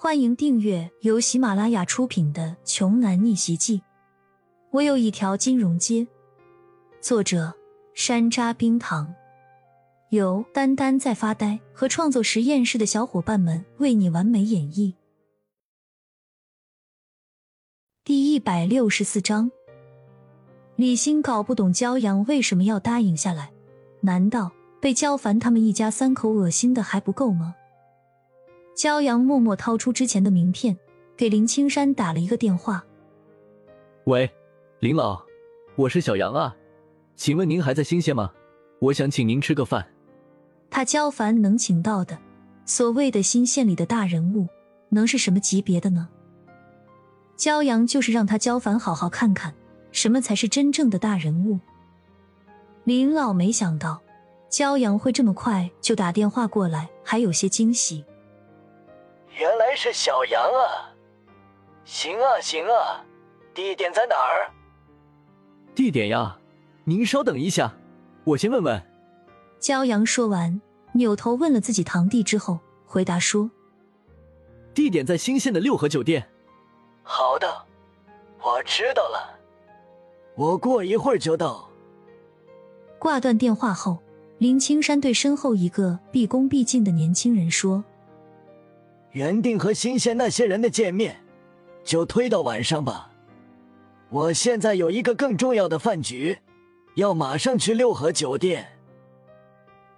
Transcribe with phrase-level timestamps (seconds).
[0.00, 3.78] 欢迎订阅由喜马拉雅出品的《穷男逆袭记》。
[4.70, 6.06] 我有一条金融街。
[7.00, 7.52] 作者：
[7.94, 9.12] 山楂冰糖，
[10.10, 14.94] 由丹丹在发呆和创作实验室的小伙伴们为你完美演绎。
[18.04, 19.50] 第一百六十四章，
[20.76, 23.50] 李欣搞不懂焦阳为什么要答应下来，
[24.02, 27.56] 难道被焦凡他们一家三口恶心的还不够吗？
[28.78, 30.78] 焦阳默默掏出之前的名片，
[31.16, 32.84] 给林青山打了一个电话。
[34.04, 34.30] 喂，
[34.78, 35.20] 林老，
[35.74, 36.54] 我是小杨啊，
[37.16, 38.30] 请问您还在新县吗？
[38.78, 39.84] 我想请您吃个饭。
[40.70, 42.16] 他焦凡能请到的，
[42.66, 44.46] 所谓的新县里的大人物，
[44.90, 46.08] 能是什么级别的呢？
[47.36, 49.52] 焦阳就是让他焦凡好好看看，
[49.90, 51.58] 什么才是真正的大人物。
[52.84, 54.00] 林老没想到
[54.48, 58.04] 焦阳会这么快就打电话过来，还有些惊喜。
[59.38, 60.90] 原来是小杨啊！
[61.84, 63.04] 行啊行啊，
[63.54, 64.50] 地点在哪儿？
[65.76, 66.36] 地点呀，
[66.82, 67.72] 您稍等一下，
[68.24, 68.82] 我先问问。
[69.60, 73.48] 骄阳说完，扭头问了自己堂弟之后，回答说
[74.74, 76.28] ：“地点在新县的六合酒店。”
[77.04, 77.64] 好的，
[78.42, 79.38] 我知道了，
[80.34, 81.70] 我过一会儿就到。
[82.98, 83.98] 挂断电话后，
[84.38, 87.84] 林青山对身后一个毕恭毕敬的年轻人说。
[89.12, 91.24] 原定和新鲜那些人的见面，
[91.82, 93.10] 就推到晚上吧。
[94.10, 96.38] 我现在有一个更重要的饭局，
[96.94, 98.66] 要马上去六合酒店。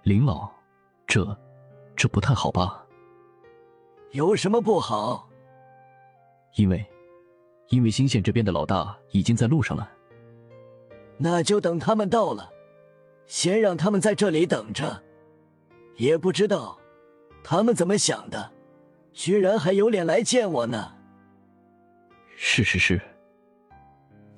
[0.03, 0.49] 林老，
[1.05, 1.37] 这
[1.95, 2.85] 这不太好吧？
[4.11, 5.29] 有什么不好？
[6.55, 6.85] 因为，
[7.69, 9.89] 因为新县这边的老大已经在路上了。
[11.17, 12.51] 那就等他们到了，
[13.27, 15.03] 先让他们在这里等着。
[15.97, 16.77] 也不知道
[17.43, 18.51] 他们怎么想的。
[19.13, 20.93] 居然还有脸来见我呢！
[22.35, 22.99] 是是是。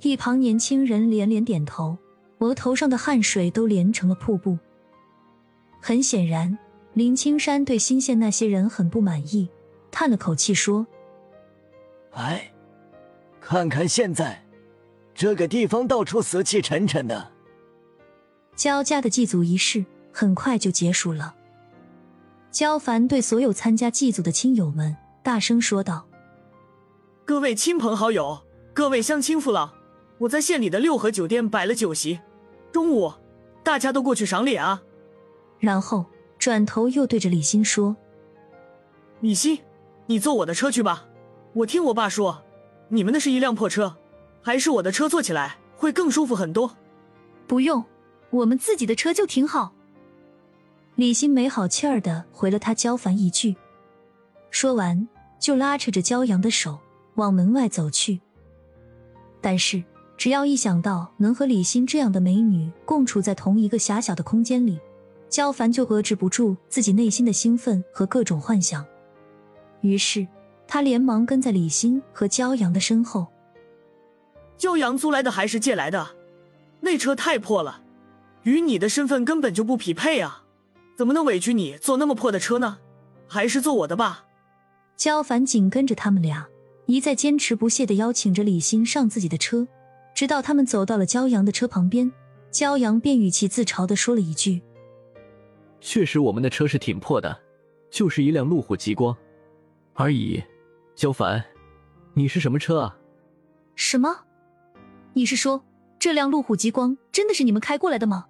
[0.01, 1.97] 一旁年轻人连连点头，
[2.39, 4.57] 额头上的汗水都连成了瀑布。
[5.79, 6.57] 很显然，
[6.93, 9.49] 林青山对新县那些人很不满意，
[9.91, 10.85] 叹了口气说
[12.11, 12.51] ：“哎，
[13.39, 14.43] 看看现在，
[15.13, 17.31] 这个地方到处死气沉沉的。”
[18.55, 21.35] 焦家的祭祖仪式很快就结束了。
[22.53, 26.05] 焦凡对所有参加祭祖的亲友们大声说道
[27.25, 28.43] ：“各位亲朋好友，
[28.75, 29.71] 各位乡亲父老，
[30.19, 32.19] 我在县里的六合酒店摆了酒席，
[32.71, 33.11] 中午
[33.63, 34.83] 大家都过去赏脸啊。”
[35.57, 36.05] 然后
[36.37, 37.95] 转头又对着李欣说
[39.19, 39.57] ：“李欣，
[40.05, 41.07] 你坐我的车去吧。
[41.53, 42.43] 我听我爸说，
[42.89, 43.95] 你们那是一辆破车，
[44.43, 46.77] 还是我的车坐起来会更舒服很多。
[47.47, 47.83] 不用，
[48.29, 49.73] 我们自己的车就挺好。”
[50.95, 53.55] 李欣没好气儿的回了他焦凡一句，
[54.51, 55.07] 说完
[55.39, 56.77] 就拉扯着焦阳的手
[57.15, 58.21] 往门外走去。
[59.41, 59.83] 但是
[60.15, 64.79] 只要一想到能和李欣这样的美女共处在同一个狭小的空间里，
[65.29, 68.85] 焦凡就遏制不住自己内心的兴奋和各种幻想。
[69.81, 70.27] 于是
[70.67, 73.27] 他连忙跟在李欣和焦阳的身后。
[74.57, 76.09] 焦阳租来的还是借来的？
[76.81, 77.81] 那车太破了，
[78.43, 80.42] 与你的身份根本就不匹配啊！
[80.95, 82.79] 怎么能委屈你坐那么破的车呢？
[83.27, 84.25] 还是坐我的吧。
[84.95, 86.47] 焦凡紧跟着他们俩，
[86.85, 89.67] 一再坚持不懈的邀请着李欣上自己的车，
[90.13, 92.11] 直到他们走到了焦阳的车旁边，
[92.51, 94.61] 焦阳便语气自嘲的说了一句
[95.81, 97.37] ：“确实，我们的车是挺破的，
[97.89, 99.15] 就是一辆路虎极光
[99.93, 100.41] 而已。”
[100.95, 101.43] 焦凡，
[102.13, 102.95] 你是什么车啊？
[103.75, 104.25] 什么？
[105.13, 105.65] 你是说
[105.97, 108.27] 这辆路虎极光真的是你们开过来的吗？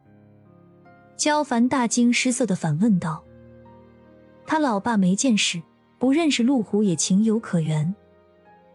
[1.24, 3.24] 焦凡大惊失色的反问道
[4.46, 5.64] ：“他老爸没见识，
[5.98, 7.96] 不认识路虎也情有可原。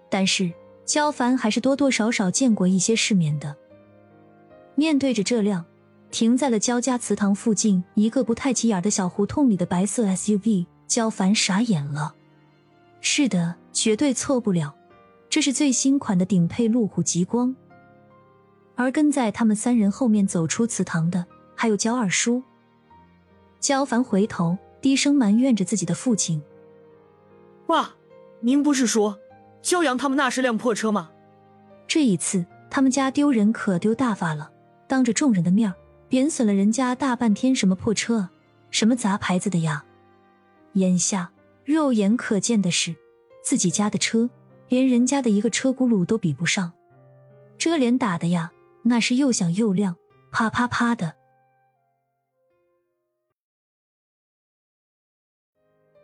[0.09, 0.50] 但是
[0.87, 3.54] 焦凡还是多多少少见过一些世面的。
[4.76, 5.62] 面对着这辆
[6.10, 12.14] 停在了焦家祠堂附近一个不太起眼的小胡同里的白色 SUV，焦凡傻眼了。
[13.03, 14.75] 是的，绝对错不了，
[15.28, 17.55] 这是最新款的顶配路虎极光。
[18.75, 21.26] 而跟在他们三人后面走出祠堂的。”
[21.60, 22.40] 还有焦二叔，
[23.58, 26.40] 焦凡回头低声埋怨着自己的父亲
[27.66, 27.96] ：“爸，
[28.38, 29.19] 您不是说
[29.60, 31.10] 焦阳他们那是辆破车吗？
[31.88, 34.52] 这一次他们家丢人可丢大发了，
[34.87, 35.75] 当着众人的面
[36.08, 38.31] 贬损了人家大半天，什么破车啊，
[38.70, 39.84] 什么杂牌子的呀！
[40.75, 41.32] 眼下
[41.64, 42.94] 肉眼可见的是，
[43.43, 44.31] 自己家的车
[44.69, 46.70] 连人家的一个车轱辘都比不上，
[47.58, 48.52] 这脸打的呀，
[48.84, 49.96] 那是又响又亮，
[50.31, 51.14] 啪啪啪的。”